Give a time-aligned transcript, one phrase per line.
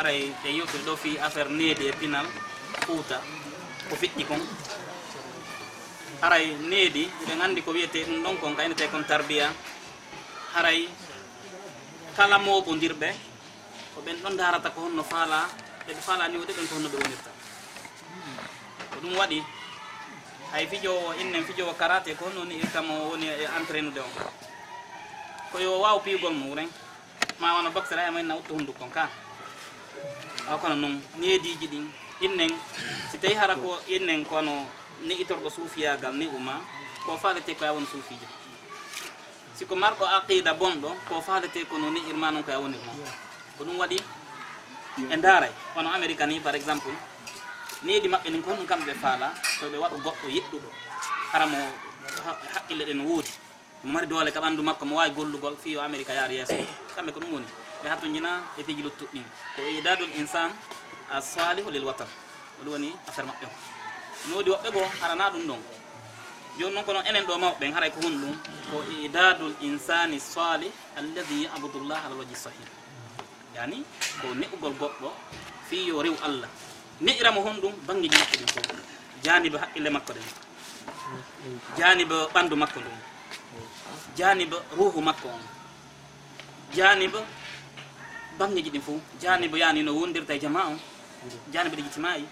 [0.00, 2.24] haray ɓe yewtiri ɗo fi affaire needi e pinal
[2.86, 3.20] fuuta
[3.88, 4.40] ko fiɗɗi kon.
[6.22, 9.52] Haray needi eɓe nganndi ko wiyete ɗum ɗon kon kaynete kon tarbiya.
[10.56, 10.88] Haray
[12.16, 13.08] kala moɓodirɓe
[13.94, 15.38] ko ɓen ɗon darata ko honno faala
[15.90, 17.30] eɓe faala ni woɗe ɓen ko honno ɓe wonirta.
[18.90, 19.38] Ko ɗum waɗi
[20.52, 24.08] hay fijowo innen fijowo karate ko honno ni irtamo woni e, e entraînude o
[25.52, 26.70] koyo waw piigol mum ren
[27.38, 29.04] ma wona boxere ayama inna wutta hundu kon ka.
[30.50, 31.86] a kono noon neediji ɗin
[32.20, 32.52] innen
[33.10, 34.66] si tawi hara ko innen kono
[35.06, 36.60] ni itorɗo suufiyagal ni uma
[37.06, 38.26] ko faalete koye woni suufijo
[39.56, 42.92] siko marɗo aqida bonɗo ko faalete kono ni irma noon ko woni ma
[43.58, 43.98] ko ɗum waɗi
[45.10, 45.54] e daaray e.
[45.74, 46.92] kono amérique ni par exemple
[47.82, 49.28] needi maɓɓe nin ko honɗum kamɓe faala
[49.60, 50.68] so ɓe waɗa goɗɗo yeɗɗuɗo
[51.32, 51.58] hara mo
[52.54, 53.30] haqqille ɗe no woodi.
[53.84, 56.54] Mo mari doole ka ɓanndu makko mo waawi gollugol fiyo amérique yaari yeeso.
[56.96, 57.46] Kamɓe ko ɗum woni.
[57.82, 59.20] ɓe hattojina e fiji luttuɗɗi
[59.56, 60.50] ko idadul insan
[61.10, 62.08] a asalihu lil watan.
[62.60, 63.46] Oɗum woni affaire maɓɓe.
[63.46, 65.60] O no wodi woɓɓe goo harana ɗum ɗon.
[66.58, 68.34] Joni noon kono enen ɗo mawɓe haray ko hon ɗum.
[68.70, 72.68] Ko idadul insani salih alladi yabudullah ala waji sahih
[73.54, 73.84] yani
[74.20, 75.08] ko ne'ugol goɗɗo
[75.68, 76.48] fi yo rew allah.
[77.00, 78.66] Ne'iramo hon ɗum banggueji makko ɗin fof.
[79.22, 80.26] Janiba haqqille makko ɗen.
[81.78, 82.98] Janiba ɓandu makko ɗum
[84.16, 85.42] janiba ruhu makko on.
[86.76, 87.20] Janiba
[88.40, 90.78] bamñeji ɗin fof janibo yani no wondirta e jama on
[91.52, 92.24] janibo ɗe jitimayi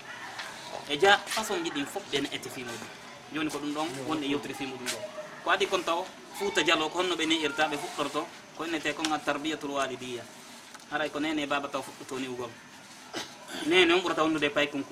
[0.88, 2.88] e ja façon ji ɗin fof ɓene ette fi muɗum.
[3.34, 4.98] Joni ko ɗum ɗon wonɗe yewtere fi muɗum ɗo.
[5.44, 6.04] Ko adi kon taw
[6.38, 10.22] fuuta dialo ko honno ɓe ni irta ɓe fuɗɗorto ko innete kon a tarbiyatul walidiya
[10.90, 12.50] haray ko nene e baba taw fuɗɗoto niwgol.
[13.68, 14.84] Nene on ɓurata wondude pay paykon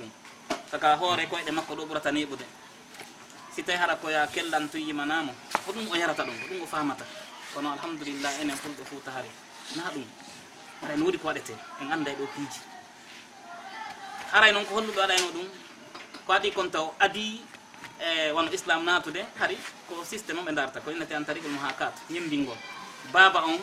[0.71, 2.45] saka hoore koyɗe makko ɗo ɓurata niɓude
[3.55, 5.33] si tawi hara koya kellantuyimanamo
[5.65, 7.05] ko ɗum o yarata ɗum ko ɗum o famata
[7.55, 9.31] kono alhamdulillah enen fulɓe fuuta hari
[9.77, 10.05] na ɗum.
[10.85, 12.61] aray no woodi ko waɗete en annda e ɗo piiji.
[14.33, 15.47] Aray noon ko holluɗo waɗayno ɗum
[16.27, 17.41] ko adi kon taw adi
[18.01, 19.57] e wono islam naatude hari
[19.89, 22.57] ko systéme o ɓe darta ko innete an ha muhakat ñembingol
[23.13, 23.59] baaba on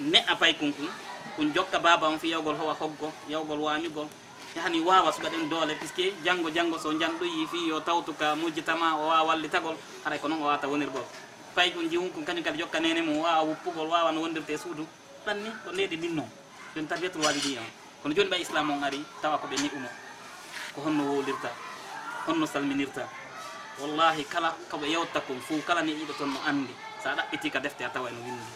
[0.00, 0.88] ne'a pay kunkun
[1.36, 4.08] kun jokka baaba on fi yawgol howa hoggo yawgol wañugol
[4.56, 8.96] hani wawa suga ɗen doole puisque janggo janggo so janɗoyi fi yo tawtu ka mujjitama
[8.96, 11.04] o wawa wallitagol haray ko noon o wawata wonirgol.
[11.54, 14.86] Pay kun jiwun kun kañum kadi jokka nene mum wawa wuppugol wawan wondirde e suudu.
[15.28, 16.24] sappanni ko leydi ndinno
[16.74, 17.68] joni tarbiyatul walidi on.
[18.02, 19.88] Kono joni ɓay islam on ari tawa koɓe ni'umo
[20.74, 21.50] ko honno wowlirta
[22.26, 23.04] honno salminirta.
[23.80, 26.72] Wallahi kala koɓe yewta kon fo kala ni iɗo toon no anndi.
[27.02, 28.52] Sa ɗaɓɓiti ka defte a tawa eno windi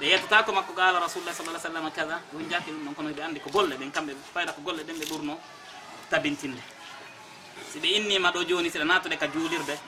[0.00, 3.08] ɓe yettata ko makko gaala rasulullah sal lah sallam kada ɗum jaki ɗum ɗon kono
[3.14, 5.38] ɓe anndi ko golle ɗen kamɓe fayda ko golle ɗen ɓe ɓurno
[6.10, 6.62] tabintinde.
[7.70, 9.78] Si ɓe innima ɗo joni siɗa natode ka juulirde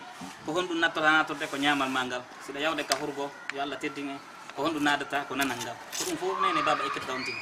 [0.46, 4.08] ko honɗum nattota natorde ko ñamal ma ngal siɗa yawde ka hurgo yo allah teddin
[4.10, 4.18] en
[4.56, 5.76] ko honɗum naadata ko nanal ngal.
[5.98, 7.38] Ko ɗum fof nene baba ekkirta on tigi.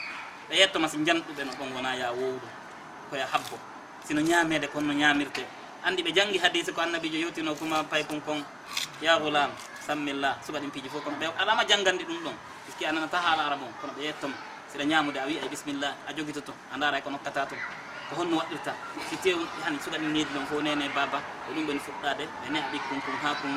[0.48, 2.46] Ɓe yettoma so janɗuɓe no ɗon wona ya wowdu
[3.10, 3.56] koya habbo.
[4.04, 5.44] Sino ñaamede konno ñamirte
[5.84, 8.44] andi ɓe janggi hadise ko annabijo yewtino kuma pay kon kon
[9.02, 9.50] ya gulam
[9.86, 12.34] sammillah suɓa ɗin piiji fof kono ɓe alama janggandi ɗum ɗon.
[12.68, 14.34] Iski a nanata haala arabe on kono ɓe yettoma.
[14.72, 17.54] Siɗa ñamude a wi ay bisimillah a jogito to a ndaara e ko nokkata to.
[18.10, 18.72] Ko honno waɗirta.
[19.10, 22.48] Si tew hani suɓa ɗin needi ɗon fof nene baba ko ɗum ɓeni fuɗɗade ɓe
[22.52, 23.54] neha ɗi kun ha kun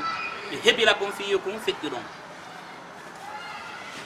[0.51, 2.03] ɓe heɓira kon fiyo kun feƴƴu ɗon.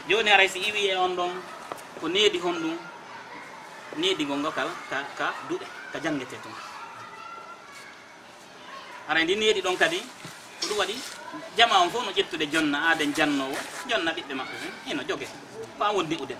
[0.09, 1.31] joni aray si iwi e on ɗon
[1.99, 2.77] ko needi hon ɗum
[3.97, 6.55] needigol ngo kal ka ka duɗe ka janggete toon
[9.09, 9.99] aray ndi needi ɗon kadi
[10.61, 10.95] ko ɗum waɗi
[11.57, 13.55] jama on fof no ƴettude jonna aaden jannowo
[13.89, 15.27] jonna ɓiɓɓe maɓɓe ɓen ino jogue
[15.77, 16.37] ko an wondi uden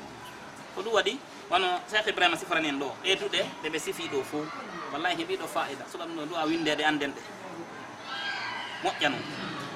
[0.75, 1.13] ko ɗum waɗi
[1.49, 4.45] wono cheikh ibrahima sifrani en ɗo ɗe duɗe sifi ɗo fof
[4.93, 7.21] wallahi heeɓiɗo faida suɓa ɗum ɗo duwa windede anden ɗe.
[8.83, 9.23] Moƴƴa noon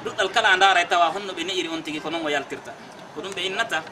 [0.05, 2.71] ɗuɗɗal kala ndaara e tawa honno ɓe ne'iri on tigui ko noon o yaltirta.
[3.15, 3.83] ko ɗum ɓe innata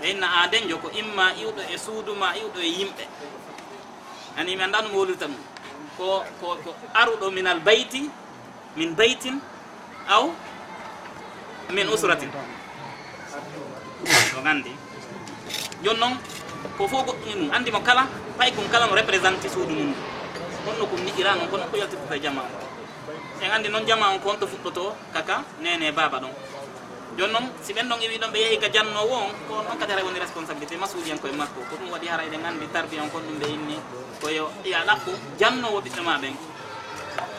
[0.00, 3.04] ɓe inna adenjo ko imma iwɗo e suudu ma iwɗo e yimɓe.
[4.36, 5.42] Ani mi annda ɗum wolirta ɗum.
[5.96, 8.10] Ko ko ko aruɗo minal bayti
[8.76, 9.38] min baytin
[10.08, 10.24] aw
[11.70, 12.30] min usratin.
[14.36, 14.72] O gandi
[15.82, 16.14] joni noon
[16.76, 19.94] ko fof goɗɗum mum andimo kala pay kum kala mo représenté suudu mum.
[20.66, 22.64] Honno kum niƴira noon kono ko yaltirtata jama o
[23.44, 26.32] en andi noon jama on ko honto fuɗɗoto kaka nene e baba ɗon.
[27.16, 29.92] joni noon si ɓen ɗon iwi ɗon ɓe yeehi ka jannowo on ko noon kadi
[29.92, 31.60] haray woni responsabilité masuji koye makko.
[31.70, 33.76] Ko ɗum waɗi haray ɗen anndi tarbiya on kon ɗum ɓe inni
[34.20, 36.34] koyo ya ɗaɓɓu jannowo ɓiɓɓe ma ɓen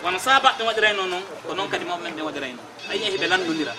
[0.03, 2.61] wono sabaɓe waɗirayno noon ko noon kadi mawɓe men ɓe waɗirayno.
[2.89, 3.73] Ayi en heɓe landodira.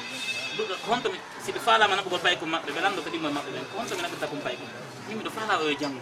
[0.88, 1.08] Honto
[1.44, 3.64] si ɓe falama naɓugol paykum maɓɓe ɓe lando ɗimmo moe maɓɓe ɓen.
[3.72, 4.69] Ko honto ɓe naɓirta kum paykum
[5.08, 6.00] yimɓe ɗo fala oyo janggo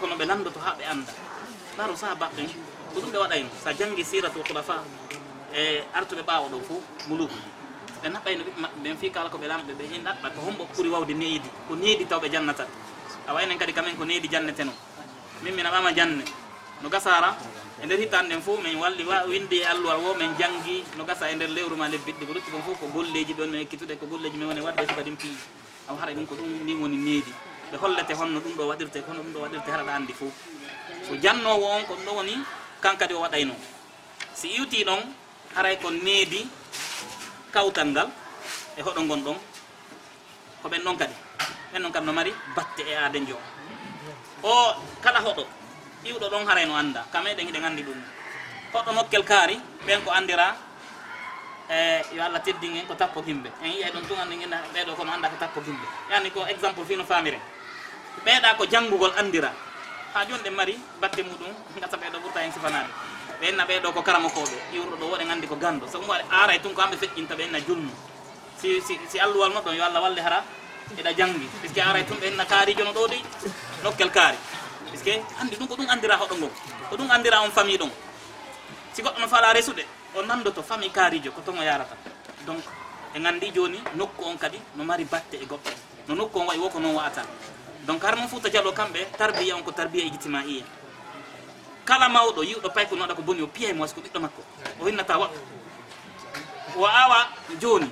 [0.00, 1.12] kono ɓe landoto ha ɓe anda
[1.76, 2.42] baro sabaɓe
[2.94, 3.48] ko ɗum ɓe waɗayno.
[3.62, 4.80] Sa janggi siratul khulafa
[5.52, 6.74] e artuɓe ɓawo ɗo fo
[7.08, 7.36] muluku
[8.02, 10.40] ɓe naɓɓay no ɓiɓɓe maɓɓe ɓen fi kala ko ɓe lamɓe ɓe hin ɗaɓɓa ko
[10.46, 12.64] hombo ɓuri wawde needi ko needi taw ɓe jannata.
[13.28, 14.72] A waynen kadi kamen ko needi jannete no
[15.42, 16.24] min mi naɓama janne
[16.82, 17.36] no gasara
[17.82, 21.30] e nder hittan ɗen fof min walli windi e alluwal wo min janggi no gasa
[21.30, 24.06] e nder lewru ma lebbiɗɗi ko lutti kon fof ko golleji ɗon min ekkitude ko
[24.06, 25.36] golleji min woni wadde so kadin pii
[25.88, 27.32] aw haara ɗum ko ɗum ndin woni needi.
[27.72, 30.32] Ɓe hollete honno ɗum ɗo waɗirte hono ɗum ɗo waɗirte haraɗa anndi fof.
[31.08, 32.34] So jannowo on ko ɗum ɗo woni
[32.80, 33.54] kankadi o waɗayno
[34.34, 35.00] si iwti ɗon
[35.54, 36.46] haray ko needi
[37.52, 38.08] kawtal ngal
[38.76, 39.38] e hoɗo gonɗon
[40.62, 41.14] ko ɓen ɗon kadi.
[41.72, 43.36] Ɓen ɗon kadi no mari batte e aade jo
[44.42, 44.50] o
[45.02, 45.44] kala hoɗo
[46.04, 47.04] iwɗo ɗon harayno annda.
[47.12, 48.00] Kameɗen hiɗen anndi ɗum.
[48.72, 50.56] Hoɗo nokkel kaari ɓen ko anndira
[51.70, 54.94] e yo allah teddin en ko tappo gimɓe en yiyay ɗon tun anndi gina ɓeeɗo
[54.96, 57.40] kono annda ko tappo gimɓe yani ko exemple fino faamiren
[58.24, 59.52] ɓeeɗa ko janngugol anndira.
[60.14, 62.88] Ha joni ɗen mari batte muɗum gasa ɓeeɗo ɓurta hen sifanade
[63.40, 64.56] ɓe enna ɓeɗo ko karamokoɓe.
[64.74, 67.34] Iwruɗo ɗo woɗe gandi ko gando so ɗum waɗi aray e tun ko hamɓe feƴƴinta
[67.34, 67.90] ɓe enna julmu
[68.60, 70.44] si si si alluwal moɗon yo allah walle hara
[70.98, 73.18] eɗa janggi puisque aray e tun ɓe enna kaarijo no ɗo ɗi
[73.82, 74.38] nokkel kaari.
[74.90, 76.50] Puisque andi ɗum ko ɗum andira hoɗo ngon.
[76.90, 77.90] Ko ɗum andira on famille ɗon.
[78.92, 79.84] Si goɗɗo no fala resuɗe
[80.14, 81.94] o nandoto famille kaarijo ko ton o yarata
[82.46, 82.62] donc
[83.14, 85.70] e gandi joni nokku on kadi no mari batte e goɗɗo.
[86.08, 87.22] No nokku on wayi woko noon wa'ata.
[87.86, 90.64] Donc har mum fouta ta kamɓe tarbiya on ko tarbiya e ijtima iya
[91.86, 94.42] kala mawɗo yiwɗo pay ko noɗa ko boni o piya mo wasi ko ɓiɗɗo makko.
[94.80, 95.38] O hinnata waɗɗo
[96.76, 97.18] o awa
[97.62, 97.88] joni.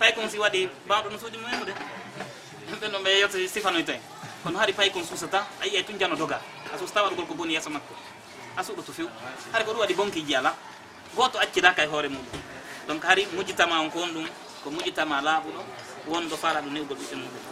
[0.00, 1.72] Pay kon si waɗi bawɗo no suuji mumemude
[2.80, 4.02] ɓen ɗo ɓe yewta sifanoyta e en
[4.42, 6.40] kono haari pay kon suusata a yiyay tun jano doga.
[6.72, 7.94] A suusata waɗugol ko boni yeeso makko.
[8.56, 9.08] A suuɗo to few.
[9.52, 10.54] Haari ko ɗum waɗi bonkiji ala.
[11.14, 12.40] Goto accidaka e hoore muɗum.
[12.88, 14.26] Donc haari mujjitama on ko won ɗum
[14.64, 15.60] ko mujjitama laaɓuɗo
[16.08, 17.42] wonɗo faala ɗum newgol ɓiɓɓe muɗum.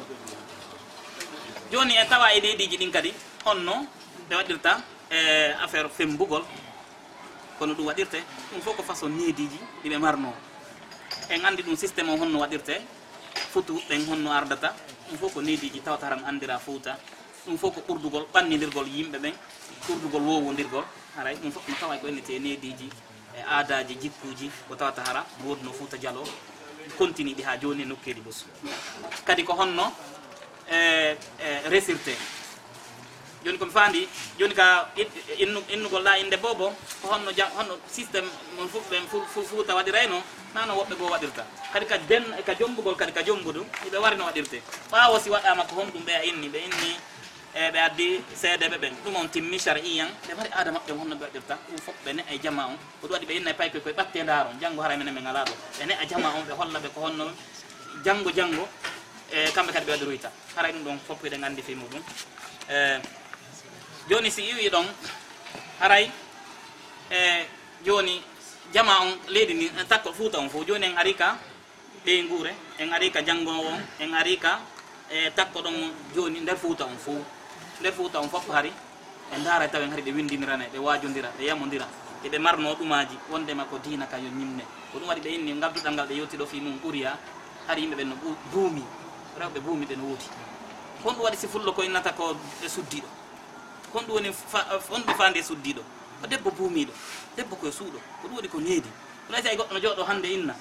[1.71, 3.13] Joni en tawa e leyɗiji ɗin kadi
[3.45, 3.87] honno
[4.29, 6.43] ɓe waɗirta e affaire fembugol
[7.59, 8.19] kono ɗum waɗirte
[8.51, 10.33] ɗum fof ko façon neediji ɗiɓe marno.
[11.31, 12.75] En andi ɗum systéme o honno waɗirte
[13.53, 14.75] futu ɓen honno ardata
[15.09, 16.99] ɗum fof ko neediji tawata tan andira fouta
[17.47, 19.35] ɗum fof ko ɓurdugol ɓannidirgol yimɓe ɓen
[19.87, 20.85] ɓurdugol wowodirgol
[21.17, 22.89] haray ɗum fof no tawa ko ennete neediji
[23.37, 26.25] e aadaji jikkuji ko tawata hara woodno fouta dialo
[26.99, 28.45] continue ɗi ha joni e nokkeli ɓosu
[29.25, 29.93] kadi ko honno
[30.71, 32.34] e, e resirte.
[33.45, 34.09] joni komi faandi
[34.39, 34.89] joni ka
[35.69, 39.05] innugol la inde bobo ko honno jam honno systéme mon fof ɓen
[39.49, 40.23] fuuta waɗirayno
[40.55, 41.45] nano woɓɓe goo waɗirta.
[41.73, 44.63] Kadi ka den ka jombugol kadi ka jombudu iɓe wari no waɗirte.
[44.91, 46.91] Ɓawo si waɗama ko honɗum ɓe a inni ɓe inni
[47.55, 48.95] e ɓe addi seedeɓe ɓen.
[49.05, 51.59] Ɗum on timmi chariyan ɓe mari aada maɓɓe honno ɓe waɗirta.
[51.69, 52.79] Ɗum fof ɓe ne a jama on.
[53.01, 55.45] Ko ɗum waɗi ɓe inna e paykoy koye ɓatte ndaron janggo hara mene ɓe ala
[55.45, 55.53] ɗo.
[55.79, 57.31] Ɓe ne a jama on ɓe holla ɓe ko honno
[58.05, 58.69] janggo janggo
[59.33, 62.03] e kamɓe kadi ɓe waɗiroyta haray ɗum ɗon fof eɗen anndi fi muɗum.
[62.71, 62.99] E
[64.09, 64.87] joni si iwi ɗon
[65.81, 66.11] haray
[67.11, 67.47] e
[67.85, 68.21] joni
[68.73, 71.39] jama on leydi ndi e, takko fuuta on fof joni en ari ka
[72.05, 74.61] ɓey guure en ari ka janggowo on en ari ka
[75.11, 75.77] e takko ɗon
[76.15, 77.25] joni nder fuuta on fof
[77.81, 78.73] nder fuuta on fof hari
[79.31, 81.89] ɓe ndaara tawen hari ɓe windinirane ɓe waajodira ɓe yamodira
[82.25, 85.93] eɓe marno ɗumaji wondema ko dina ka yo ñimne ko ɗum waɗi ɓe inni gabduɗal
[85.95, 87.17] ngal ɓe yewti ɗo fi mum ɓuuriya
[87.67, 88.17] hari yimɓe ɓen no
[88.53, 88.85] buumi
[89.41, 90.29] rewɓe buumi ɓe no wooti
[91.05, 93.09] hon ɗum waɗi si fullo ko innata ko ɓe suddiɗo.
[93.95, 94.31] ko ɗum woni
[94.91, 95.83] honɗum fande suddiɗo.
[96.23, 96.93] O debbo buumiɗo
[97.37, 98.89] debbo koye suuɗo ko ɗum woni ko needi
[99.29, 100.55] ɗum aysi ay goɗɗo no jooɗo hande inna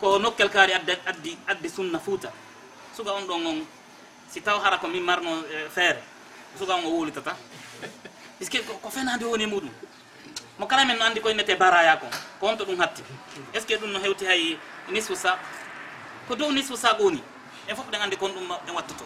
[0.00, 2.32] ko nokkel kaari addi addi sunna fuuta.
[2.96, 3.66] Suga on ɗon on
[4.28, 6.02] si taw hara ko min marno e, feere
[6.58, 7.36] suga on o wuulitata.
[8.38, 9.70] Puisque ko fenade woni e muɗum?
[10.58, 13.02] Mo kala men no andi ko innete baraya kon ko wonto ɗum hatti.
[13.52, 14.58] Est ce que ɗum no hewti hay
[14.90, 15.38] nisfu sa
[16.28, 17.22] ko dow nisfu sa ɓooni
[17.68, 19.04] en fof ɗen andi kon ɗum en wattoto.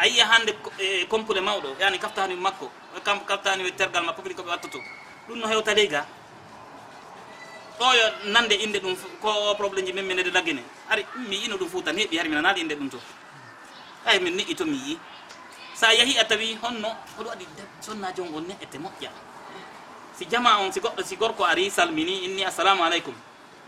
[0.00, 1.76] a yiya hannde e, compule mawɗo?
[1.78, 2.70] Yani kaftani makko
[3.26, 4.78] kaftani wettergal makko kadi koɓe wattoto.
[5.28, 6.06] Ɗum no hewta ley ga
[7.78, 11.68] ɗo yo nande inde ɗum ko probléme ji min minede laggine ari mi yino ɗum
[11.68, 12.98] fuu tan heɓi hari minanaali inde ɗum to.
[14.06, 14.98] Ay min ni'i to mi yii.
[15.74, 16.88] Sa yeehi a tawi honno
[17.18, 17.46] hoɗo waɗi
[17.80, 19.10] sonnajo ngol ne ete moƴƴa.
[20.16, 23.14] Si jama on si goɗɗo si gorko ari salmini inni assalamu aleykum.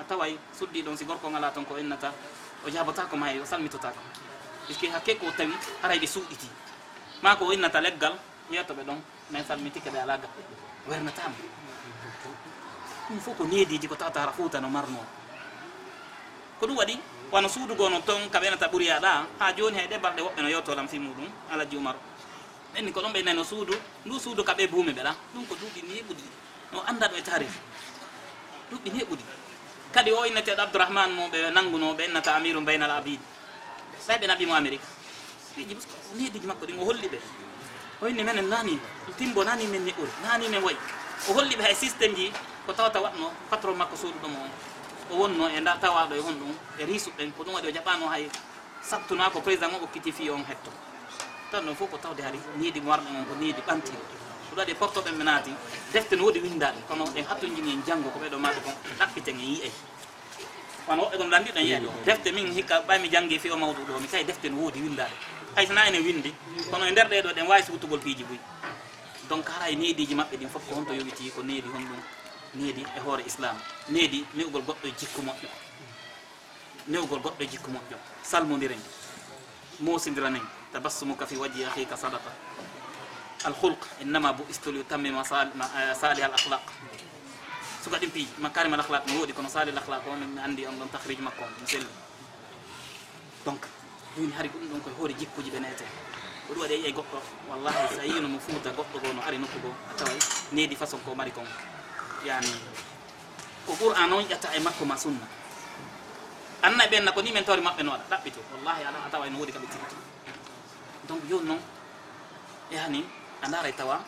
[0.00, 2.12] A taway suddi ɗon si gorko ngala toon ko innata.
[2.64, 4.00] O jabotakoma hay o salmitotako
[4.66, 6.48] puisque hakke ko tawi harayde suuɗiti?
[7.22, 8.14] Ma ko innata leggal
[8.50, 8.98] yeeto ɓe ɗon
[9.30, 10.42] min salmitike ɓe ala gaɓɓe.
[10.88, 11.36] Wernatama
[13.08, 14.98] ɗum fof ko nediji ko tawata hara fuuta no marno.
[16.60, 16.98] Ko ɗum waɗi
[17.32, 20.88] wano suudugo no toon ka ɓenata ɓuriyaɗa ha joni hay ɗe balɗe woɓɓe no yewtolam
[20.88, 21.98] fi muɗum alaji umaro
[22.74, 23.72] ɓenni ko ɗon ɓe nano suudu
[24.04, 26.24] ndu suudu ka ɓe buumi ɓeɗa ɗum ko duuɓi neɓuɗi
[26.72, 27.54] no anda ɗo e tarif
[28.70, 29.24] duuɓi neɓuɗi
[29.92, 33.24] kadi o inneteɗo abdourahmane mo ɓe nannguno ɓe innata amirum baynal abide
[34.06, 34.84] say ɓe naɓimo amérique
[35.54, 35.76] fiji
[36.16, 37.18] neediji makko ɗin o holli ɓe.
[38.02, 38.78] O inni menen nani
[39.18, 39.92] timbo nani men ni
[40.22, 40.76] nani men wayi.
[41.28, 42.32] O holli ɓe hay systéme ji
[42.66, 44.50] ko tawata watno patron makko soduɗomo on
[45.10, 48.08] o wonno e nda tawaɗo e hon ɗum e risuɓɓen ko ɗum waɗi o jaɓano
[48.08, 48.28] hay
[48.82, 50.70] sattuna ko président o ɓokkiti fi on hetto.
[51.50, 54.02] Tan ɗon fof ko tawde hari niidi warɓe on ko niidi ɓantiɗo
[54.50, 55.52] ɗum waɗi e portoɓe ɓe naati
[55.92, 59.44] defte no woodi windaɗe kono ɗen hattojini en janngo ko ɓeɗo maɓe kon ɗaɓɓiten e
[59.44, 59.72] yi'ey
[60.88, 63.82] wono woɓɓe kono ɓe anndi ɗon yiya defte min hikka ɓaymi janngi fi o mawdu
[63.88, 65.14] ɗo mi tawi defte no woodi windade
[65.54, 66.32] hay sona ene windi
[66.70, 68.38] kono e nder ɗe ɗo ɗen wawi sutugol piiji buy.
[69.28, 72.00] Donc hara e neediji maɓɓe ɗin fof ko honto yowiti ko needi hon ɗum
[72.54, 73.56] needi e hoore islam
[73.88, 75.48] needi newgol goɗɗo e jikku moƴƴo.
[76.88, 77.96] Newgol goɗɗo e jikku moƴƴo.
[78.22, 78.80] Salmodiren
[79.80, 82.30] mosidiranen tabassumuka fi waji ahika sadaka
[83.44, 85.52] alhulq innama bo istol yutammima salih
[86.18, 86.64] eh, al ahlaq
[87.82, 90.66] suka ɗin piiji makarima l' ahlak mi woodi kono sali l' ahlak o min anndi
[90.66, 91.86] on ɗon tahriji makko on mi selli.
[93.44, 93.66] Donc
[94.16, 95.84] joni hari ɗum ɗon koye hoore jikkuji ɓe neete
[96.46, 99.20] ko ɗum waɗi e a yiyay goɗɗo wallahi so yino mo fuuta goɗɗo goo no
[99.26, 100.18] ari nokku goo a taway
[100.52, 101.46] needi façon ko mari kon.
[102.24, 102.52] Yani
[103.66, 105.26] ko qur'an on ƴatta e makko ma sunna.
[106.62, 108.40] Anna ɓenna ko ni men tawri maɓɓe no waɗa ɗaɓɓito.
[108.54, 109.96] Wallahi ala a tawa no woodi kaɓe tigiti
[111.08, 111.60] donc joni noon
[112.70, 113.04] yani
[113.42, 114.00] a ndaaray tawa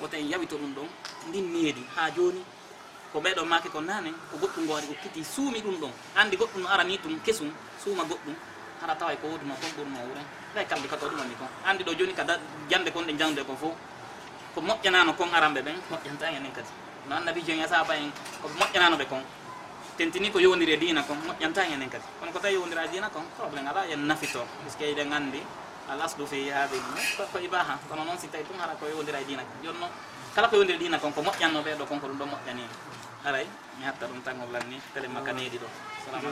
[0.00, 0.88] woto en yawito ɗum ɗon
[1.28, 2.42] ndin needi ha joni
[3.12, 5.92] ko ɓeɗon make ko nane ko goɗɗum ngo ari ko kiti suumi ɗum ɗon.
[6.16, 7.50] Andi goɗɗum no arani tum kesum
[7.82, 8.34] suuma goɗɗum.
[8.80, 11.92] Haɗa tawa ko woduma kon ɓurno wuren ɓay kamɓe kato ko ɗumani kon andi ɗo
[11.98, 12.38] joni kada
[12.70, 13.74] jande kon ɗe jangde ko fof
[14.54, 16.68] ko moƴƴanano kon aranɓe ɓen moƴƴanta en enen kadi.
[17.08, 18.10] No annabi e annabijo en saba en
[18.42, 19.22] koɓe moƴƴananoɓe kon.
[19.96, 22.04] Tentini ko yowdiri e dina kon moƴƴanta en enen kadi.
[22.20, 25.40] Kono ko tawi yowdira e dina kon probléme ala en nafito puisque eɗen andi
[25.88, 26.78] al asdu fi hadi
[27.32, 27.78] ko ibaha.
[27.88, 29.58] Kono noon si tawi tum haɗa ko yowdira e dina kon.
[29.64, 29.88] Jonno
[30.34, 32.64] kala ko yondiri ɗina konko moƴƴanno ɓeɗo konko ɗum ɗo moƴƴani.
[33.24, 33.46] Aray
[33.78, 35.68] mi hatta ɗum tan o lanni télé makkaneji ɗo.
[36.04, 36.28] Salamu